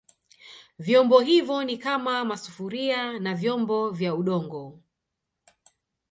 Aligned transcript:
Vyombo 0.79 1.19
hivyo 1.19 1.63
ni 1.63 1.77
kama 1.77 2.25
masufuria 2.25 3.19
na 3.19 3.35
vyombo 3.35 3.89
vya 3.89 4.15
Udongo 4.15 4.79